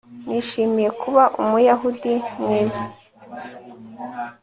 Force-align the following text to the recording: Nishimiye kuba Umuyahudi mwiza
Nishimiye 0.27 0.89
kuba 1.01 1.23
Umuyahudi 1.41 2.13
mwiza 2.41 2.85